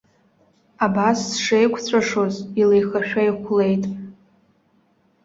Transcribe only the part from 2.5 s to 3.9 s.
илеихашәа ихәлеит.